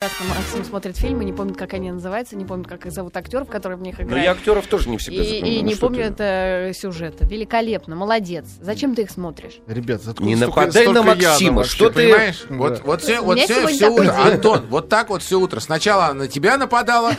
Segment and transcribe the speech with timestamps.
[0.00, 3.78] Максим смотрит фильмы, не помнит, как они называются, не помнит, как их зовут актеров, которые
[3.78, 4.10] в них играют.
[4.10, 5.52] Но я актеров тоже не всегда И, запоминаю.
[5.54, 6.22] и Ну, не помню ты.
[6.24, 7.24] это сюжета.
[7.26, 8.44] Великолепно, молодец.
[8.60, 9.58] Зачем ты их смотришь?
[9.66, 11.72] Ребят, откуда Не столько- нападай на столько Максима, вообще?
[11.72, 12.42] что ты- Понимаешь?
[12.50, 12.54] Да.
[12.56, 14.02] Вот, вот, все, вот все, все утро.
[14.04, 14.12] день.
[14.34, 15.60] Антон, вот так вот все утро.
[15.60, 17.12] Сначала на тебя нападала,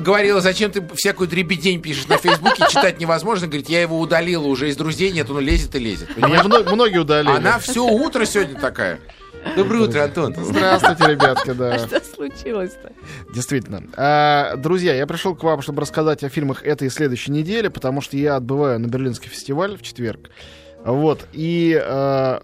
[0.00, 3.46] говорила, зачем ты всякую дребедень пишешь на Фейсбуке, читать невозможно.
[3.46, 6.14] Говорит, я его удалила, уже из друзей нет, он лезет и лезет.
[6.18, 7.34] Меня мно- многие удалили.
[7.36, 9.00] Она все утро сегодня такая.
[9.56, 10.34] Доброе утро, Антон.
[10.36, 11.78] Здравствуйте, ребятки, да.
[11.78, 12.92] Что случилось-то?
[13.34, 13.84] Действительно.
[13.96, 18.00] А, друзья, я пришел к вам, чтобы рассказать о фильмах этой и следующей недели, потому
[18.00, 20.30] что я отбываю на Берлинский фестиваль в четверг.
[20.84, 21.26] Вот.
[21.32, 22.42] И а,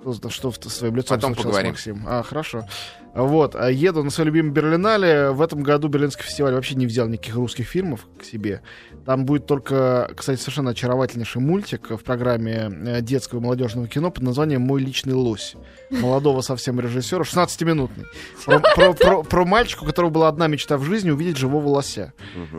[0.00, 1.70] что, за- что в- с своим лицом Потом поговорим.
[1.72, 2.04] Максим?
[2.06, 2.66] А, хорошо.
[3.14, 3.54] Вот.
[3.54, 5.30] а Еду на свой любимый Берлинале.
[5.30, 8.60] В этом году Берлинский фестиваль вообще не взял никаких русских фильмов к себе.
[9.06, 14.22] Там будет только, кстати, совершенно очаровательнейший мультик в программе э, детского и молодежного кино под
[14.24, 15.54] названием «Мой личный лось».
[15.90, 18.04] Молодого совсем режиссера, 16-минутный.
[18.44, 22.12] Про, про- про- про мальчика, у которого была одна мечта в жизни— увидеть живого лося.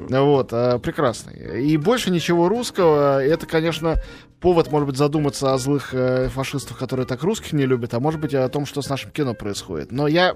[0.09, 1.63] Вот, э, прекрасный.
[1.63, 3.22] И больше ничего русского.
[3.23, 3.95] Это, конечно,
[4.39, 8.19] повод, может быть, задуматься о злых э, фашистах, которые так русских не любят, а может
[8.22, 9.91] быть, о том, что с нашим кино происходит.
[9.91, 10.35] Но я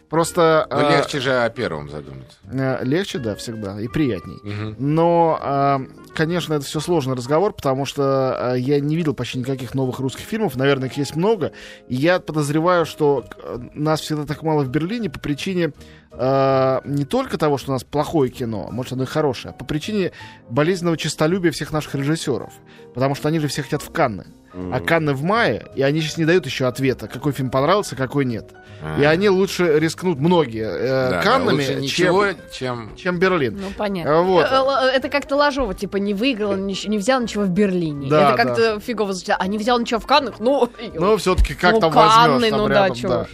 [0.11, 0.67] просто...
[0.69, 2.37] Ну, э, легче же о первом задуматься.
[2.51, 4.37] э, легче, да, всегда, и приятней.
[4.43, 4.75] Мгм.
[4.77, 5.81] Но, а,
[6.13, 10.25] конечно, это все сложный разговор, потому что а, я не видел почти никаких новых русских
[10.25, 10.55] фильмов.
[10.55, 11.53] Наверное, их есть много.
[11.87, 15.71] И я подозреваю, что э, нас всегда так мало в Берлине по причине
[16.13, 19.57] а, не только того, что у нас плохое кино, а может, оно и хорошее, а
[19.57, 20.11] по причине
[20.49, 22.51] болезненного честолюбия всех наших режиссеров.
[22.93, 24.25] Потому что они же все хотят в Канны.
[24.53, 28.25] А Канны в мае, и они сейчас не дают еще ответа, какой фильм понравился, какой
[28.25, 28.51] нет.
[28.99, 32.95] И они лучше рискнут, многие, э, Да, да, Каннами, лучше чем, ничего, чем...
[32.95, 33.57] чем Берлин.
[33.59, 34.19] Ну, понятно.
[34.19, 34.45] А, вот.
[34.45, 38.09] Э, э, Это как-то ложово, типа, не выиграл, не взял ничего в Берлине.
[38.09, 39.35] Да, Это как-то фигово звучит.
[39.37, 40.39] А не взял ничего в Каннах?
[40.39, 43.27] Ну, Ну, все-таки как Ну, там Канны, возьмешь, там ну да, рядом, чего да.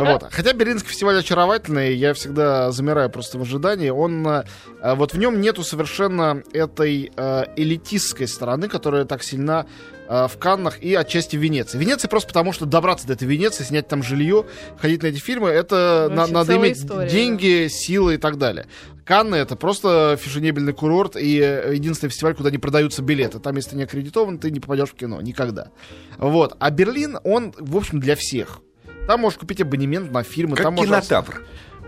[0.00, 0.26] Вот.
[0.30, 3.90] Хотя Берлинский фестиваль очаровательный, я всегда замираю просто в ожидании.
[3.90, 4.44] Он, э,
[4.82, 10.38] э, вот в нем нету совершенно этой э, элитистской стороны, которая так сильна э, в
[10.38, 11.78] Каннах и отчасти в Венеции.
[11.78, 14.44] Венеция просто потому, что добраться до этой Венеции, снять там жилье,
[14.78, 18.66] ходить на эти фильмы, это на- надо иметь история, деньги, силы и так далее.
[19.04, 23.38] Канны это просто фешенебельный курорт и э, единственный фестиваль, куда не продаются билеты.
[23.38, 25.68] Там, если ты не аккредитован, ты не попадешь в кино никогда.
[26.18, 26.56] Вот.
[26.58, 28.60] А Берлин, он, в общем, для всех.
[29.06, 30.56] Там можешь купить абонемент на фильмы.
[30.56, 31.42] Как там можно- кинотавр.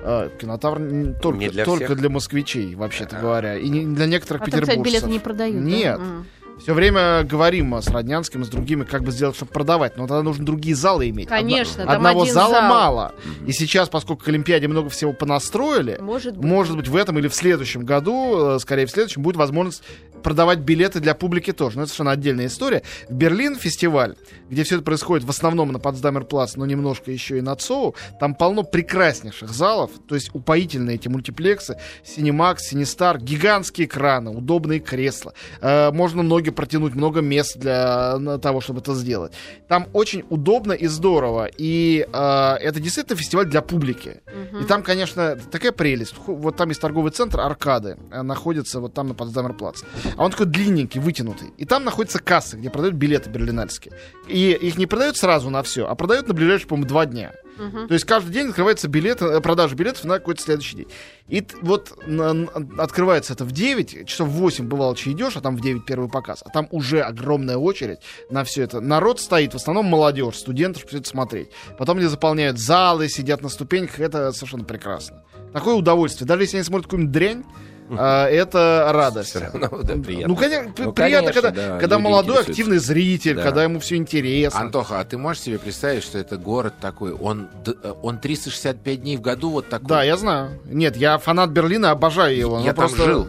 [0.04, 1.98] А, кинотавр н- только, Не для только всех.
[1.98, 3.56] для москвичей, вообще-то говоря.
[3.56, 5.02] И не для некоторых а там, кстати, петербуржцев.
[5.02, 5.56] билеты не продают.
[5.56, 5.62] да?
[5.70, 5.98] Нет.
[6.00, 6.26] М.
[6.58, 9.96] Все время говорим с Роднянским, с другими, как бы сделать, чтобы продавать.
[9.96, 11.28] Но тогда нужно другие залы иметь.
[11.28, 12.68] Конечно, Одно- там Одного один зала зал.
[12.68, 13.14] мало.
[13.46, 16.44] И сейчас, поскольку к Олимпиаде много всего понастроили, Может быть.
[16.44, 19.82] может быть, в этом или в следующем году, э, скорее в следующем, будет возможность
[20.22, 21.76] продавать билеты для публики тоже.
[21.78, 22.82] Но это совершенно отдельная история.
[23.08, 24.14] В Берлин фестиваль,
[24.48, 28.36] где все это происходит в основном на Потсдамерплац, но немножко еще и на ЦОУ, там
[28.36, 35.34] полно прекраснейших залов, то есть упоительные эти мультиплексы, Синемакс, Синестар, гигантские экраны, удобные кресла.
[35.60, 39.32] Э, можно ноги протянуть, много мест для на того, чтобы это сделать.
[39.68, 41.48] Там очень удобно и здорово.
[41.56, 44.22] И э, это действительно фестиваль для публики.
[44.60, 46.14] И там, конечно, такая прелесть.
[46.26, 49.82] Вот там есть торговый центр Аркады, э, находится вот там на Потсдамерплац.
[50.16, 51.52] А он такой длинненький, вытянутый.
[51.56, 53.94] И там находятся кассы, где продают билеты берлинальские.
[54.28, 57.32] И их не продают сразу на все, а продают на ближайшие, по-моему, два дня.
[57.56, 60.86] То есть каждый день открывается билет, э, продажа билетов на какой-то следующий день.
[61.28, 62.48] И вот на-
[62.78, 66.08] открывается это в 9, часов в 8 бывало, че идешь, а там в 9 первый
[66.08, 66.42] показ.
[66.44, 67.98] А там уже огромная очередь
[68.30, 68.80] на все это.
[68.80, 71.48] Народ стоит, в основном молодежь, студенты, чтобы всё это смотреть.
[71.78, 74.00] Потом они заполняют залы, сидят на ступеньках.
[74.00, 75.22] Это совершенно прекрасно.
[75.52, 76.26] Такое удовольствие.
[76.26, 77.44] Даже если они смотрят какую-нибудь дрянь,
[77.90, 79.36] а, это радость.
[79.36, 80.28] Равно, да, приятно.
[80.28, 83.42] Ну, конечно, Ну, приятно, конечно, когда, да, когда молодой, активный зритель, Да.
[83.42, 84.60] когда ему все интересно.
[84.60, 89.16] Антоха, а ты можешь себе представить, что это город такой, он, э, он 365 дней
[89.16, 89.88] в году вот такой?
[89.88, 90.60] Да, я знаю.
[90.64, 92.56] Нет, я фанат Берлина, обожаю его.
[92.58, 93.28] Я Ну, там просто жил.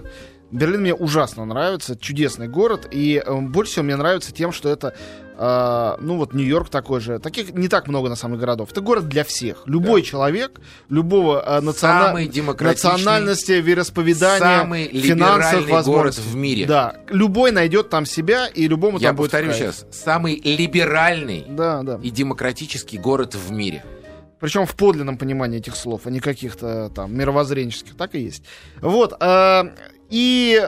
[0.52, 4.94] Берлин мне ужасно нравится, чудесный город, и э, больше всего мне нравится тем, что это,
[5.38, 8.72] э, ну вот Нью-Йорк такой же, таких не так много на самом деле городов.
[8.72, 9.64] Это город для всех.
[9.66, 12.14] Любой человек, любого э, национа-
[12.64, 16.22] национальности, вероисповедания, самый финансовых либеральный город возможностей.
[16.30, 16.66] в мире.
[16.66, 19.74] Да, любой найдет там себя, и любому Я там будет повторю в кайф.
[19.76, 22.00] сейчас, самый либеральный Да, да.
[22.02, 23.84] и демократический город в мире.
[24.40, 27.96] Причем в подлинном понимании этих слов, а не каких-то там мировоззренческих.
[27.96, 28.44] Так и есть.
[28.82, 29.14] Вот.
[29.22, 29.72] а,
[30.14, 30.62] и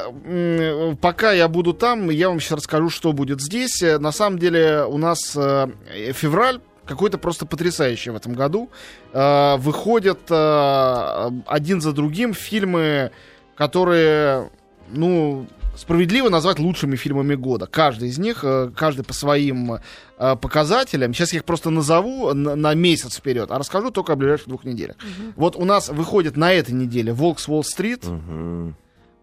[1.02, 3.80] пока я буду там, я вам сейчас расскажу, что будет здесь.
[3.84, 5.68] Э, На самом деле у нас э,
[6.14, 8.72] февраль какой-то просто потрясающий в этом году.
[9.14, 13.12] Э, Выходят один за другим фильмы,
[13.56, 14.50] которые,
[14.90, 15.46] ну,
[15.78, 17.68] справедливо назвать лучшими фильмами года.
[17.68, 18.44] Каждый из них,
[18.76, 19.78] каждый по своим
[20.18, 21.14] показателям.
[21.14, 24.64] Сейчас я их просто назову на, на месяц вперед, а расскажу только о ближайших двух
[24.64, 24.96] неделях.
[25.36, 28.76] Вот у нас выходит на этой неделе «Волк с Уолл-стрит», Мгм.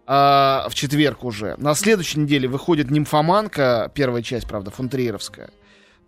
[0.05, 1.55] А, в четверг уже.
[1.57, 5.49] На следующей неделе выходит «Нимфоманка», первая часть, правда, фунтриеровская.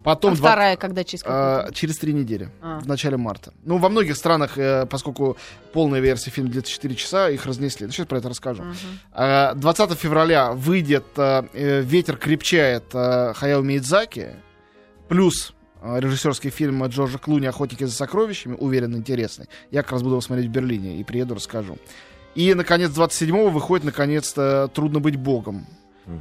[0.04, 2.80] Потом А два- вторая, когда через а, через три недели, А.
[2.80, 3.54] в начале марта.
[3.64, 5.36] Ну, во многих странах, э, поскольку
[5.74, 7.88] полная версия фильма длится 4 часа, их разнесли.
[7.88, 8.64] Ну, сейчас про это расскажу.
[9.12, 14.36] А, 20 февраля выйдет а, э, «Ветер крепчает» а, Хаяо Миядзаки,
[15.08, 19.48] плюс а, режиссерский фильм Джорджа Клуни «Охотники за сокровищами», уверен, интересный.
[19.72, 21.80] Я как раз буду его смотреть в Берлине и приеду, расскажу.
[22.36, 25.66] И, наконец, 27-го выходит, наконец-то, «Трудно быть богом».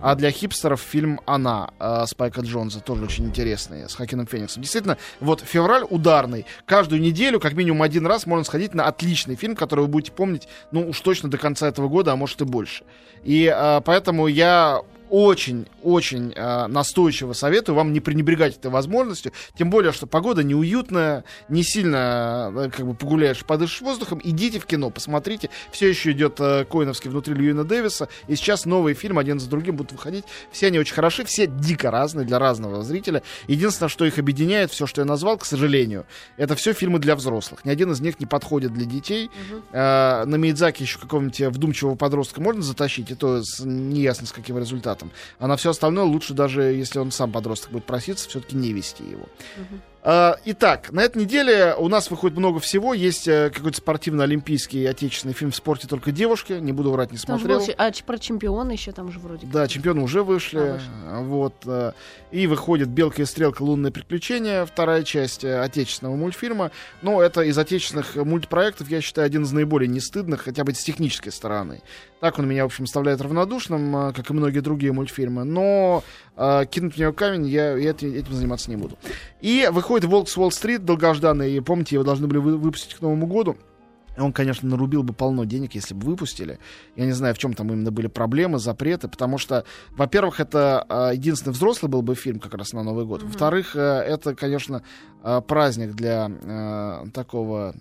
[0.01, 4.63] А для хипстеров фильм «Она» э, Спайка Джонса, тоже очень интересный, с Хакином Фениксом.
[4.63, 6.47] Действительно, вот февраль ударный.
[6.65, 10.49] Каждую неделю, как минимум один раз, можно сходить на отличный фильм, который вы будете помнить,
[10.71, 12.85] ну, уж точно до конца этого года, а может и больше.
[13.25, 14.81] И э, поэтому я
[15.15, 21.63] очень-очень э, настойчиво советую вам не пренебрегать этой возможностью, тем более, что погода неуютная, не
[21.63, 26.65] сильно э, как бы погуляешь, подышишь воздухом, идите в кино, посмотрите, все еще идет э,
[26.65, 30.81] Коиновский внутри Льюина Дэвиса, и сейчас новые фильмы один за другим будут выходить, все они
[30.81, 35.05] очень хороши, все дико разные для разного зрителя, единственное, что их объединяет, все, что я
[35.05, 36.07] назвал, к сожалению,
[36.37, 39.31] это все фильмы для взрослых, ни один из них не подходит для детей,
[39.73, 44.59] Э, на Миядзаки еще какого-нибудь вдумчивого подростка можно затащить, и то с, неясно с каким
[44.59, 45.04] результатом.
[45.39, 49.05] А на все остальное лучше даже, если он сам подросток будет проситься, все-таки не вести
[49.05, 49.27] его.
[49.57, 49.63] Э,
[50.07, 52.93] Итак, на этой неделе у нас выходит много всего.
[52.93, 56.53] Есть э, какой-то спортивно-олимпийский отечественный фильм в спорте только девушки.
[56.53, 57.61] Не буду врать, не Там смотрел.
[57.61, 59.47] был а про чемпиона еще там же вроде.
[59.47, 60.59] Да, чемпионы уже вышли.
[60.59, 60.87] А, вышли.
[61.07, 61.55] А, Вот.
[61.65, 61.93] э,
[62.33, 63.63] И выходит «Белка и стрелка.
[63.63, 66.71] Лунные приключения», вторая часть э, отечественного мультфильма.
[67.01, 71.33] Но это из отечественных мультпроектов, я считаю, один из наиболее нестыдных, хотя бы с технической
[71.33, 71.81] стороны.
[72.21, 75.45] Так он меня, в общем, оставляет равнодушным, как и многие другие мультфильмы.
[75.45, 76.03] Но
[76.37, 78.99] кинуть в него камень я, я эти- этим заниматься не буду.
[79.41, 81.53] И выходит «Волк с Уолл-стрит», долгожданный.
[81.57, 83.57] И помните, его должны были вы- выпустить к Новому году.
[84.17, 86.59] Он, конечно, нарубил бы полно денег, если бы выпустили.
[86.95, 89.65] Я не знаю, в чем там именно были проблемы, запреты, потому что,
[89.97, 93.25] во-первых, это э, единственный взрослый был бы фильм как раз на Новый год.
[93.25, 94.83] Во-вторых, э, это, конечно,
[95.25, 97.75] э, праздник для э, такого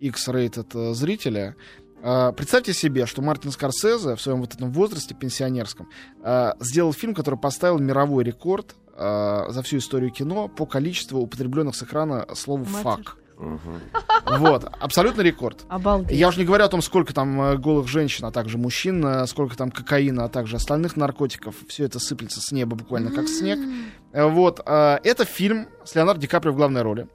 [0.00, 1.54] X-rated э, зрителя.
[2.02, 5.88] Э, Представьте себе, что Мартин Скорсезе в своем вот этом возрасте пенсионерском
[6.60, 11.82] сделал фильм, который поставил мировой рекорд э, за всю историю кино по количеству употребленных с
[11.82, 12.64] экрана слова.
[12.64, 13.16] «фак».
[14.38, 15.66] Вот, абсолютно рекорд.
[15.68, 16.18] Обалдеть.
[16.18, 19.26] Я уже не говорю о том, сколько там э, голых женщин, а также мужчин, э,
[19.26, 21.54] сколько там кокаина, а также остальных наркотиков.
[21.68, 23.58] Все это сыплется с неба буквально как снег.
[24.12, 24.60] Э, Вот.
[24.64, 27.08] э, Это фильм с Леонардо Ди Каприо в главной роли.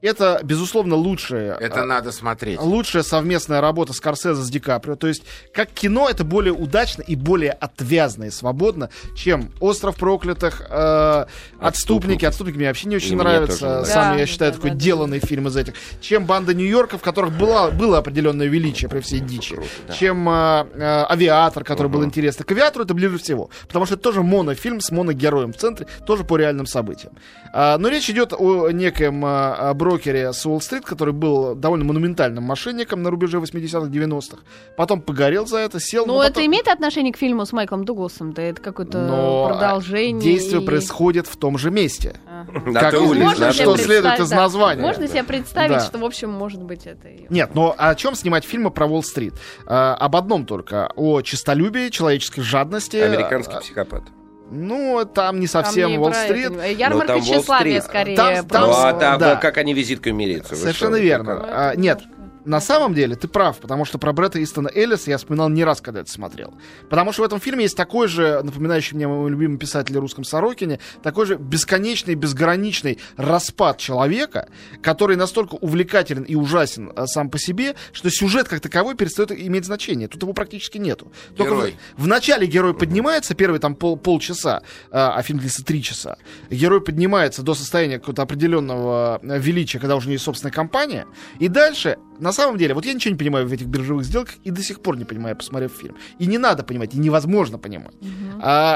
[0.00, 1.56] Это, безусловно, лучшее.
[1.58, 2.60] Это э, надо смотреть.
[2.60, 4.94] Лучшая совместная работа Скорсезе с Ди Каприо.
[4.94, 10.62] То есть, как кино, это более удачно и более отвязно и свободно, чем «Остров проклятых»,
[10.68, 11.26] э,
[11.60, 12.24] «Отступники».
[12.24, 13.58] «Отступники» мне вообще не очень И мне нравятся.
[13.58, 13.98] Сам, нравятся.
[13.98, 14.80] я Да, считаю, да, такой да, да.
[14.80, 15.74] деланный фильм из этих.
[16.00, 19.56] Чем «Банда Нью-Йорка», в которых была, было определенное величие при всей дичи.
[19.56, 19.94] Круто, да.
[19.94, 22.44] Чем э, э, «Авиатор», который был интересный.
[22.44, 23.50] К «Авиатору» это ближе всего.
[23.66, 27.14] Потому что это тоже монофильм с моногероем в центре, тоже по реальным событиям.
[27.52, 33.02] А, но речь идет о некоем а, брокере с Уолл-стрит, который был довольно монументальным мошенником
[33.02, 34.38] на рубеже 80-х, 90-х.
[34.76, 36.06] Потом погорел за это, сел...
[36.06, 38.32] Ну, но это потом- имеет отношение к фильму с Майклом Дугласом?
[38.32, 40.20] Да это какое-то но продолжение.
[40.22, 42.20] действие и- происходит в том же месте.
[42.26, 42.72] Ага.
[42.74, 44.36] Как на себе что следует из да.
[44.36, 44.82] названия.
[44.82, 45.80] Можно себе представить, Да.
[45.80, 47.08] что, в общем, может быть, это...
[47.30, 49.34] Нет, но о чем снимать фильмы про Уолл-стрит?
[49.66, 50.90] А, об одном только.
[50.96, 52.96] О честолюбии, человеческой жадности.
[52.96, 54.02] Американский А, психопат.
[54.50, 56.52] Ну, там не Там совсем не про Уолл-стрит.
[56.78, 58.16] Ярмарка Ну, там тщеславия, скорее.
[58.16, 59.36] Там- про- там Ну, а там, да.
[59.36, 60.54] как они визиткой мирятся?
[60.54, 61.02] Вы Совершенно что?
[61.04, 61.44] верно.
[61.48, 62.00] А, нет,
[62.48, 65.82] на самом деле ты прав, потому что про Бретта Истона Эллиса я вспоминал не раз,
[65.82, 66.54] когда это смотрел.
[66.88, 70.24] Потому что в этом фильме есть такой же, напоминающий мне мой любимый писатель о русском
[70.24, 74.48] Сорокине, такой же бесконечный, безграничный распад человека,
[74.82, 79.66] который настолько увлекателен и ужасен а, сам по себе, что сюжет как таковой перестает иметь
[79.66, 80.08] значение.
[80.08, 81.12] Тут его практически нету.
[81.36, 81.76] Только Герой.
[81.98, 86.16] в, в начале герой поднимается, первые там пол, полчаса, а, а фильм длится три часа.
[86.50, 91.06] Герой поднимается до состояния какого-то определенного э, величия, когда уже у него есть собственная компания.
[91.38, 94.50] И дальше, на самом деле, вот я ничего не понимаю в этих биржевых сделках и
[94.50, 95.96] до сих пор не понимаю, посмотрев фильм.
[96.18, 97.94] И не надо понимать, и невозможно понимать.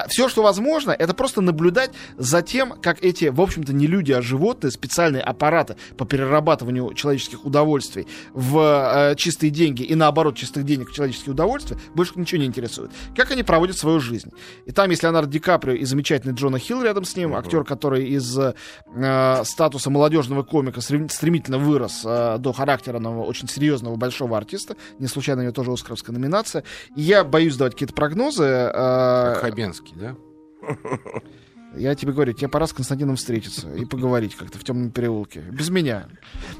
[0.08, 4.22] все, что возможно, это просто наблюдать за тем, как эти, в общем-то, не люди, а
[4.22, 10.90] животные, специальные аппараты по перерабатыванию человеческих удовольствий в э, чистые деньги и наоборот чистых денег
[10.90, 12.90] в человеческие удовольствия, больше ничего не интересует.
[13.16, 14.30] Как они проводят свою жизнь.
[14.66, 18.08] И там есть Леонардо Ди Каприо и замечательный Джона Хилл рядом с ним, актер, который
[18.08, 24.76] из э, статуса молодежного комика стрем- стремительно вырос э, до характерного, очень серьезного большого артиста.
[24.98, 26.64] Не случайно у нее тоже оскаровская номинация.
[26.96, 28.44] И я боюсь давать какие-то прогнозы.
[28.44, 30.16] э, Как Хабенский, да?
[31.74, 35.40] Я тебе говорю, тебе пора с Константином встретиться и поговорить как-то в темном переулке.
[35.40, 36.06] Без меня.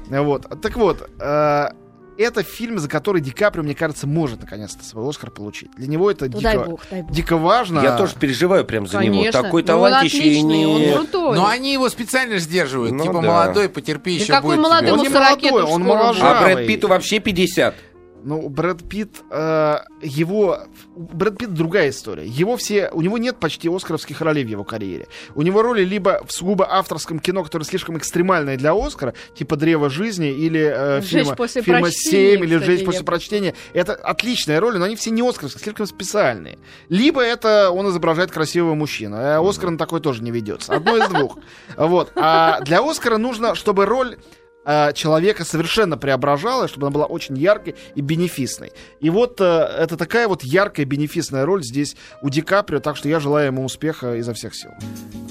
[0.09, 0.47] Вот.
[0.61, 1.67] Так вот, э,
[2.17, 5.71] это фильм, за который Ди Каприо, мне кажется, может наконец-то свой Оскар получить.
[5.75, 7.11] Для него это Ну, дай дико, бог, дай бог.
[7.11, 7.79] дико важно.
[7.81, 9.15] Я тоже переживаю прям за него.
[9.17, 9.43] Конечно.
[9.43, 10.93] Такой Ну, он талантище и отличный, он не...
[10.93, 11.35] крутой.
[11.35, 12.91] Но они его специально сдерживают.
[12.93, 13.21] Ну типа да.
[13.21, 14.93] молодой, потерпи, Да еще какой будет молодой, тебе.
[14.93, 16.37] Он не 40 молодой, он моложавый.
[16.37, 16.55] А.
[16.55, 17.75] Брэд Питту вообще 50.
[18.23, 20.59] Ну, Брэд Питт, э, его...
[20.95, 22.25] Брэд Питт другая история.
[22.25, 22.89] Его все...
[22.93, 25.07] У него нет почти оскаровских ролей в его карьере.
[25.35, 29.89] У него роли либо в сугубо авторском кино, которое слишком экстремальное для Оскара, типа «Древо
[29.89, 33.55] жизни» или э, «Жечь фильма, после фильма прочтения», «7» или кстати, «Жечь после я- прочтения».
[33.73, 36.59] Это отличные роли, но они все не оскаровские, слишком специальные.
[36.89, 39.17] Либо это он изображает красивого мужчину.
[39.19, 40.73] А Оскар на такой тоже не ведется.
[40.73, 41.37] Одно из двух.
[41.75, 42.11] Вот.
[42.15, 44.17] А для Оскара нужно, чтобы роль
[44.65, 48.71] э, человека совершенно преображала, чтобы она была очень яркой и бенефисной.
[48.99, 53.09] И вот э, это такая вот яркая бенефисная роль здесь у Ди Каприо, так что
[53.09, 54.71] я желаю ему успеха изо всех сил.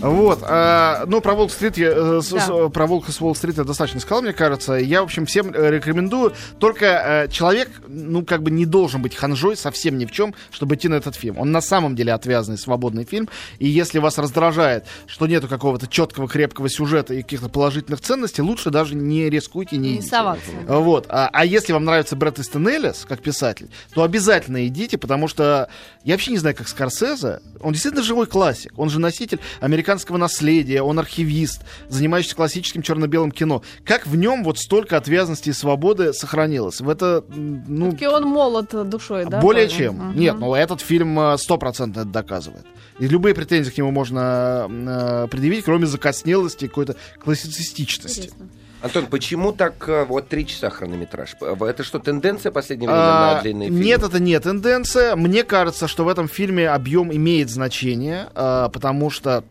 [0.00, 0.40] Вот.
[0.42, 2.40] э, ну, про Волк-стрит, я, э, Да.
[2.40, 4.74] с- про Волка с Уолл-стрит я достаточно сказал, мне кажется.
[4.74, 6.32] Я, в общем, всем э, рекомендую.
[6.58, 10.74] Только э, человек, ну, как бы не должен быть ханжой совсем ни в чем, чтобы
[10.74, 11.38] идти на этот фильм.
[11.38, 13.28] Он на самом деле отвязанный, свободный фильм.
[13.58, 18.70] И если вас раздражает, что нету какого-то четкого, крепкого сюжета и каких-то положительных ценностей, лучше
[18.70, 20.08] даже не рискуйте, не Не идите.
[20.08, 20.50] соваться.
[20.66, 21.06] Вот.
[21.08, 25.68] А, а если вам нравится Брэд Истон Эллис, как писатель, то обязательно идите, потому что
[26.04, 27.40] я вообще не знаю, как Скорсезе.
[27.60, 28.72] Он действительно живой классик.
[28.78, 33.62] Он же носитель американского наследия, он архивист, занимающийся классическим черно-белым кино.
[33.84, 36.80] Как в нем вот столько отвязанности и свободы сохранилось?
[36.80, 39.40] В это, ну, Все-таки он молод душой, да?
[39.40, 39.78] более тоже?
[39.78, 39.94] чем.
[39.96, 40.18] Мгм.
[40.18, 42.64] Нет, ну этот фильм э, стопроцентно это доказывает.
[42.98, 48.20] И любые претензии к нему можно э, предъявить, кроме закоснелости и какой-то классицистичности.
[48.20, 48.48] Интересно.
[48.82, 51.36] Антон, почему так э, вот три часа хронометраж?
[51.40, 53.84] Это что, тенденция в последнее время А, на длинные фильмы?
[53.84, 55.14] Нет, это не тенденция.
[55.14, 59.44] Мне кажется, что в этом фильме объем имеет значение, а, потому что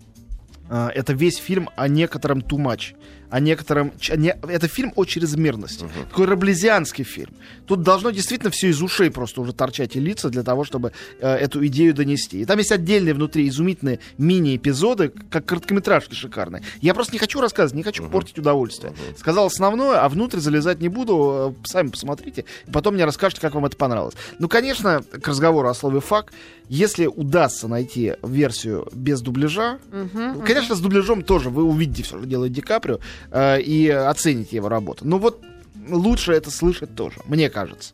[0.70, 2.94] а, это весь фильм о некотором too much.
[3.32, 3.94] О некотором...
[4.00, 5.86] Это фильм о чрезмерности.
[6.10, 7.34] Такой раблезианский фильм.
[7.66, 11.36] Тут должно действительно все из ушей просто уже торчать и лица для того, чтобы э,
[11.36, 12.42] эту идею донести.
[12.42, 16.62] И там есть отдельные внутри изумительные мини-эпизоды, как короткометражки шикарные.
[16.82, 18.94] Я просто не хочу рассказывать, не хочу портить удовольствие.
[19.18, 21.56] Сказал основное, а внутрь залезать не буду.
[21.58, 22.46] Э, Сами посмотрите.
[22.68, 24.16] И потом мне расскажете, как вам это понравилось.
[24.40, 26.34] Ну, конечно, к разговору о слове «фак»,
[26.68, 32.26] если удастся найти версию без дубляжа, ну, Конечно, с дубляжом тоже вы увидите все, что
[32.26, 35.08] делает Ди Каприо, э, и оцените его работу.
[35.08, 35.44] Но вот
[35.90, 37.94] лучше это слышать тоже, мне кажется.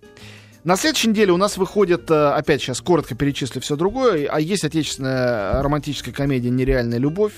[0.68, 4.66] На следующей неделе у нас выходит, э, опять сейчас коротко перечислю все другое, а есть
[4.66, 7.32] отечественная романтическая комедия «Нереальная любовь»,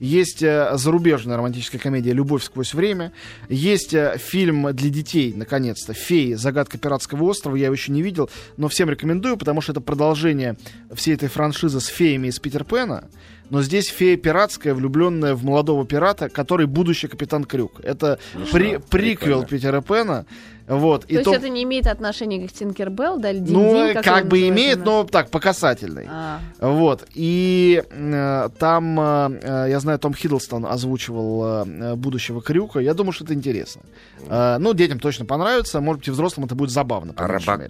[0.00, 3.12] есть э, зарубежная романтическая комедия «Любовь сквозь время»,
[3.48, 6.34] есть э, фильм для детей, наконец-то, «Феи.
[6.34, 10.58] Загадка пиратского острова», я его еще не видел, но всем рекомендую, потому что это продолжение
[10.92, 13.08] всей этой франшизы с феями из Питер Пэна,
[13.48, 17.80] но здесь фея пиратская, влюбленная в молодого пирата, который будущий капитан Крюк.
[17.82, 18.18] Это
[18.52, 19.46] при- приквел прикольно.
[19.46, 20.26] Питера Пэна.
[20.66, 21.02] Вот.
[21.02, 24.16] То и есть то- это не имеет отношения к Тинкербелл, да, или ну, как его
[24.28, 26.06] бы называют, имеет, но так, по касательной.
[26.10, 27.06] А, Вот.
[27.14, 32.80] И э, там, э, э, я знаю, Том Хиддлстон озвучивал э, будущего Крюка.
[32.80, 33.82] Я думаю, что это интересно.
[34.26, 35.80] Э, ну, детям точно понравится.
[35.80, 37.12] Может быть, и взрослым это будет забавно.
[37.16, 37.68] А меньшей мере.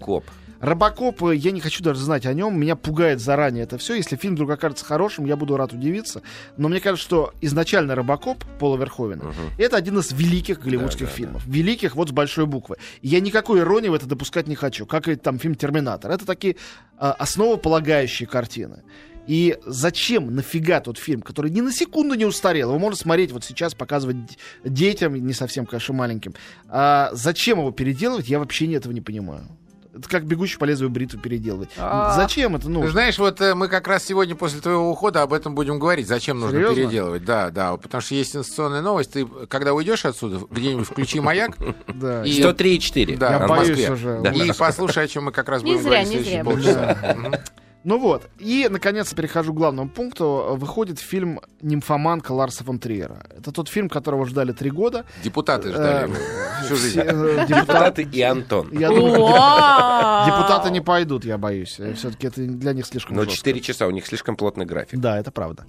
[0.64, 1.22] Робокоп?
[1.24, 2.58] Э, я не хочу даже знать о нем.
[2.58, 3.94] Меня пугает заранее это все.
[3.94, 6.22] Если фильм вдруг окажется хорошим, я буду рад удивиться.
[6.56, 9.24] Но мне кажется, что изначально Робокоп Пола Верховена
[9.58, 11.44] это один из великих голливудских фильмов.
[11.46, 12.76] Великих вот с большой буквы.
[13.02, 14.86] И я никакой иронии в это допускать не хочу.
[14.86, 16.10] Как и там фильм Терминатор.
[16.10, 16.56] Это такие
[16.96, 18.82] а, основополагающие картины.
[19.26, 23.42] И зачем, нафига тот фильм, который ни на секунду не устарел, его можно смотреть вот
[23.44, 26.34] сейчас, показывать детям, не совсем, конечно, маленьким.
[26.68, 29.48] А зачем его переделывать, я вообще этого не понимаю.
[29.96, 31.70] Это как бегущий по лезвию бритву переделывать.
[31.78, 32.14] А.
[32.16, 32.90] Зачем это Ты нужно?
[32.90, 36.08] знаешь, вот э, мы как раз сегодня после твоего ухода об этом будем говорить.
[36.08, 36.74] Зачем нужно Серьезно?
[36.76, 37.24] переделывать?
[37.24, 39.12] Да, да, потому что есть сенсационная новость.
[39.12, 42.24] Ты, когда уйдешь отсюда, где-нибудь включи маяк Да.
[42.24, 43.16] и- 103,4.
[43.16, 43.90] Да, Я в боюсь Москве.
[43.92, 44.20] уже.
[44.20, 44.30] Да.
[44.32, 46.44] и послушай, о чем мы как раз Не будем зря, говорить не следующие зря.
[46.44, 47.40] полчаса.
[47.84, 48.28] Ну вот.
[48.38, 50.56] И, наконец, перехожу к главному пункту.
[50.56, 53.26] Выходит фильм «Нимфоманка» Ларса фон Триера.
[53.36, 55.04] Это тот фильм, которого ждали три года.
[55.22, 56.14] Депутаты ждали Э, его
[56.64, 57.00] всю жизнь.
[57.00, 58.70] Все, э, депутаты- и Антон.
[58.70, 61.78] Депутаты не пойдут, я боюсь.
[61.96, 63.26] Все-таки это для них слишком Но.
[63.26, 64.98] 4 часа, у них слишком плотный график.
[64.98, 65.66] Да, это правда.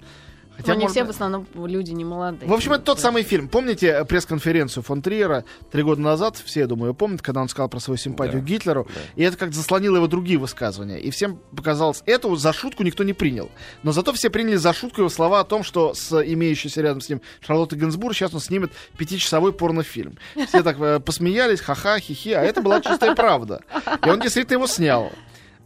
[0.56, 2.48] Хотя, они может все в основном люди не молодые.
[2.48, 3.48] В общем, это тот самый фильм.
[3.48, 6.36] Помните э, пресс-конференцию фон Триера три года назад?
[6.44, 8.88] Все, я думаю, помнят, когда он сказал про свою симпатию Да, к Гитлеру.
[9.16, 10.98] И это как-то заслонило его другие высказывания.
[10.98, 13.50] И всем показалось, эту за шутку никто не принял.
[13.82, 17.08] Но зато все приняли за шутку его слова о том, что с имеющейся рядом с
[17.08, 20.18] ним Шарлоттой Генсбур сейчас он снимет пятичасовой порнофильм.
[20.48, 23.60] Все так э, посмеялись, ха-ха, хихи, а это была чистая правда.
[24.04, 25.12] И он действительно его снял.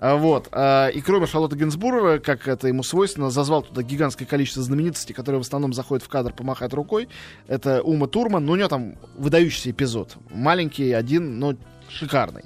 [0.02, 0.48] А, Вот.
[0.52, 5.40] а, И кроме Шарлотты Генсбур, как это ему свойственно, зазвал туда гигантское количество знаменитостей, которые
[5.40, 7.08] в основном заходят в кадр помахать рукой.
[7.46, 10.16] Это Ума Турман, ну у него там выдающийся эпизод.
[10.30, 11.54] Маленький, один, но
[11.90, 12.44] шикарный.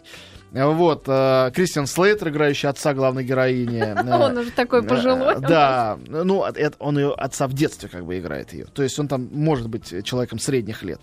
[0.55, 1.05] Вот.
[1.09, 3.81] а, Кристиан Слейтер, играющий отца главной героини.
[3.81, 5.35] А, Он уже такой пожилой.
[5.35, 6.45] Э, Да, ну,
[6.79, 8.67] он ее отца в детстве как бы играет ее.
[8.67, 11.01] То есть он там может быть человеком средних лет.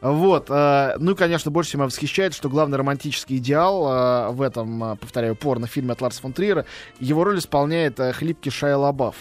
[0.00, 0.46] Вот.
[0.50, 4.92] э, Ну и, конечно, больше всего меня восхищает, что главный романтический идеал э, в этом,
[4.92, 6.66] э, повторяю, порно-фильме от Ларса фон Триера,
[6.98, 9.16] его роль исполняет э, хлипкий Шайа Лабаф.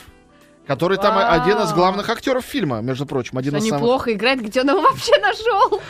[0.68, 1.42] Который там Вау.
[1.42, 4.70] один из главных актеров фильма, между прочим, один Что из самых неплохо играет, где он
[4.70, 5.82] его вообще нашел?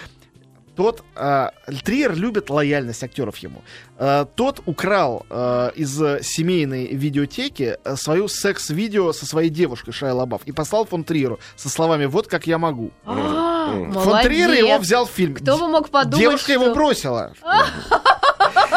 [0.80, 1.50] Тот э,
[1.84, 3.64] Триер любит лояльность актеров ему.
[3.98, 5.94] Э, тот украл э, из
[6.26, 12.06] семейной видеотеки свою секс-видео со своей девушкой Шайа Лабаф и послал фон Триеру со словами
[12.06, 12.92] «Вот как я могу».
[13.06, 13.74] А.
[13.92, 15.36] Фон Триер его взял в фильм.
[15.36, 17.34] Кто бы мог подумать, Девушка его бросила.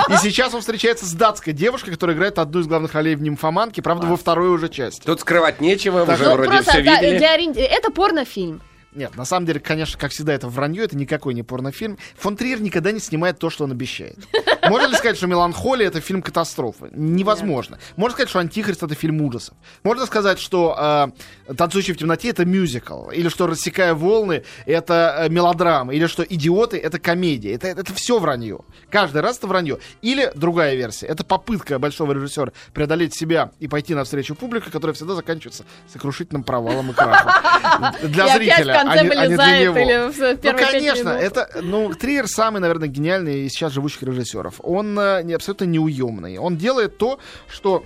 [0.08, 3.80] И сейчас он встречается с датской девушкой, которая играет одну из главных ролей в «Нимфоманке»,
[3.80, 5.06] правда, во второй уже части.
[5.06, 6.16] Тут скрывать нечего, Так.
[6.16, 7.18] уже Ну, вроде просто все да, видели.
[7.18, 8.60] для ориен- Это порнофильм.
[8.94, 11.98] Нет, на самом деле, конечно, как всегда, это вранье, это никакой не порнофильм.
[12.16, 14.18] Фон Триер никогда не снимает то, что он обещает.
[14.68, 16.90] Можно ли сказать, что «Меланхолия»— это фильм катастрофы?
[16.92, 17.78] Невозможно.
[17.96, 19.56] Можно сказать, что «Антихрист»— это фильм ужасов.
[19.82, 21.12] Можно сказать, что
[21.48, 23.10] э, «Танцующий в темноте»— это мюзикл.
[23.10, 25.94] Или что «Рассекая волны»— это э, мелодрама.
[25.94, 27.54] Или что «Идиоты»— это комедия.
[27.54, 28.60] Это, это все вранье.
[28.90, 29.78] Каждый раз это вранье.
[30.02, 31.06] Или другая версия.
[31.06, 36.90] Это попытка большого режиссера преодолеть себя и пойти навстречу публике, которая всегда заканчивается сокрушительным провалом
[36.90, 37.32] и крахом.
[38.02, 42.28] Для зрителя, конце а для вылезает или в Ну, первые пять конечно, это, ну, Триер
[42.28, 44.56] самый, наверное, гениальный из сейчас живущих режиссеров.
[44.62, 46.38] Он э, не, абсолютно неуемный.
[46.38, 47.84] Он делает то, что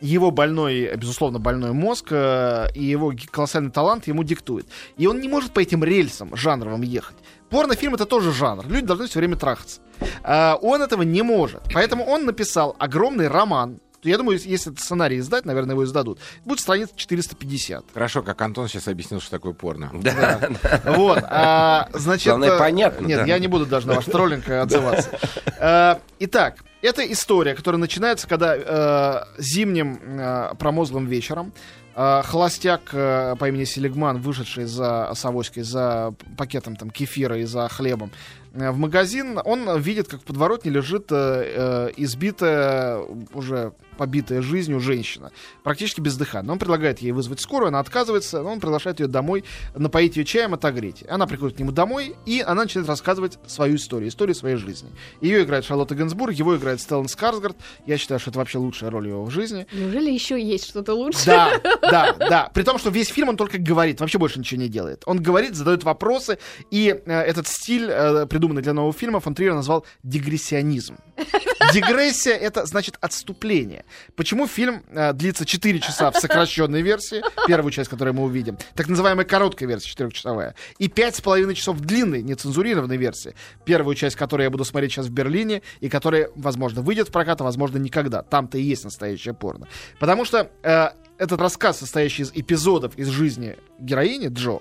[0.00, 4.66] его больной, безусловно, больной мозг э, и его колоссальный талант ему диктует.
[4.96, 7.16] И он не может по этим рельсам жанровым ехать.
[7.50, 8.66] Порнофильм это тоже жанр.
[8.66, 9.80] Люди должны все время трахаться.
[10.22, 11.62] А, он этого не может.
[11.74, 13.80] Поэтому он написал огромный роман.
[14.02, 16.18] Я думаю, если- этот сценарий издать, наверное, его издадут.
[16.44, 17.84] Будет страниц 450.
[17.92, 19.90] Хорошо, как Антон сейчас объяснил, что такое порно.
[20.02, 20.40] Да.
[20.84, 22.26] Вот, а, значит...
[22.28, 23.24] Главное, э, понятно, Нет, да.
[23.26, 25.10] я не буду даже на ваш троллинг э, отзываться.
[25.58, 31.52] Э, Итак, это история, которая начинается, когда э, зимним э, промозглым вечером
[31.94, 37.44] э, холостяк э, по имени Селигман, вышедший за с авоськой, за пакетом там кефира и
[37.44, 38.10] за хлебом,
[38.52, 42.98] в магазин, он видит, как в подворотне лежит э, э, избитая,
[43.32, 45.30] уже побитая жизнью женщина,
[45.62, 46.52] практически бездыханная.
[46.52, 50.54] Он предлагает ей вызвать скорую, она отказывается, но он приглашает ее домой, напоить ее чаем,
[50.54, 51.04] отогреть.
[51.06, 54.90] Она приходит к нему домой, и она начинает рассказывать свою историю, историю своей жизни.
[55.20, 57.58] Ее играет Шарлотта Генсбург, его играет Стеллан Скарсгард.
[57.84, 59.66] Я считаю, что это вообще лучшая роль его в жизни.
[59.70, 61.26] Неужели еще есть что-то лучше?
[61.26, 62.50] Да, да, да.
[62.54, 65.02] При том, что весь фильм он только говорит, вообще больше ничего не делает.
[65.04, 66.38] Он говорит, задает вопросы,
[66.70, 70.96] и э, этот стиль, э, придуманный для нового фильма, фон Триер назвал дигрессионизм.
[71.74, 73.84] Дигрессия— это значит отступление.
[74.16, 78.88] Почему фильм э, длится 4 часа в сокращенной версии, первую часть, которую мы увидим, так
[78.88, 83.34] называемая короткая версия, четырехчасовая, и пять с половиной часов в длинной, нецензурированной версии,
[83.66, 87.42] первую часть, которую я буду смотреть сейчас в Берлине, и которая, возможно, выйдет в прокат,
[87.42, 88.22] а возможно, никогда.
[88.22, 89.68] Там-то и есть настоящее порно.
[89.98, 94.60] Потому что э, этот рассказ, состоящий из эпизодов из жизни героини Джо,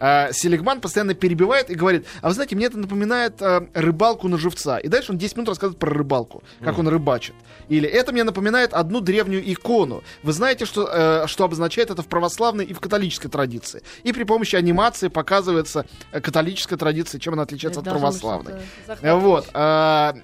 [0.00, 4.38] э, Селигман постоянно перебивает и говорит, а вы знаете, мне это напоминает э, рыбалку на
[4.38, 4.78] живца.
[4.78, 7.34] И дальше он 10 минут рассказывает про рыбалку, как он рыбачит.
[7.68, 10.02] Или это мне напоминает одну древнюю икону.
[10.22, 13.82] Вы знаете, что, э, что обозначает это в православной и в католической традиции.
[14.02, 18.52] И при помощи анимации показывается э, католическая традиция, чем она отличается от православной.
[18.52, 19.20] что-то Э, захватывающее.
[19.20, 19.48] Вот.
[19.54, 20.14] а,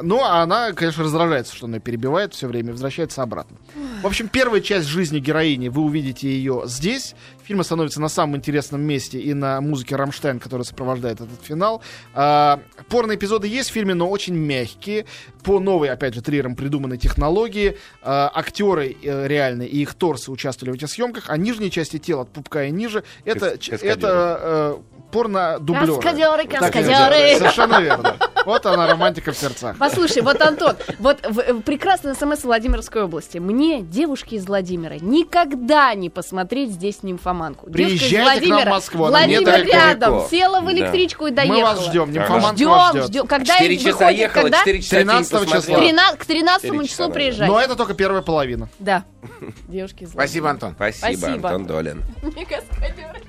[0.00, 3.58] Ну, а она, конечно, раздражается, что она перебивает все время, и возвращается обратно.
[4.02, 7.14] В общем, первая часть жизни героини, вы увидите ее здесь.
[7.44, 11.82] Фильм остановится на самом интересном месте и на музыке Рамштайн, которая сопровождает этот финал.
[12.14, 15.06] А, порно-эпизоды есть в фильме, но очень мягкие.
[15.42, 17.76] По новой, опять же, Триером придуманной технологии.
[18.02, 22.22] А, актеры э, реальные и их торсы участвовали в этих съемках, а нижние части тела,
[22.22, 23.88] от пупка и ниже, это, каскадеры.
[23.90, 24.76] это э,
[25.10, 25.94] порно-дублеры.
[25.94, 27.36] Каскадеры, Так, каскадеры.
[27.38, 28.16] Совершенно верно.
[28.44, 29.76] Вот она, романтика в сердцах.
[29.78, 33.38] Послушай, вот, Антон, вот в- э, прекрасный смс Владимирской области.
[33.38, 37.31] Мне, девушки из Владимира, никогда не посмотреть здесь нимфоманку.
[37.32, 39.72] Из Приезжайте к нам в Москву, она не Владимир далеко.
[39.76, 40.72] рядом, села в Да.
[40.72, 41.56] электричку и доехала.
[41.58, 43.04] Мы вас ждем, нимфоманка вас Ждем, ждет.
[43.06, 43.26] ждем.
[43.26, 44.58] Когда Четыре их часа выходит, ехала, когда?
[44.58, 45.56] четыре часа фильм 13 числа.
[45.56, 45.80] посмотрела.
[45.80, 47.48] Трина- К 13 Четыре числу часа, приезжать.
[47.48, 48.68] Но это только первая половина.
[48.78, 49.04] Да.
[49.68, 50.06] Девушки.
[50.10, 50.74] Спасибо, Антон.
[50.74, 51.48] Спасибо, Спасибо.
[51.48, 52.02] Антон Долин.
[52.22, 52.46] Мне.